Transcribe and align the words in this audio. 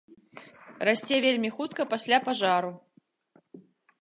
Расце 0.89 1.17
вельмі 1.27 1.49
хутка 1.57 1.81
пасля 1.93 2.17
пажару. 2.27 2.75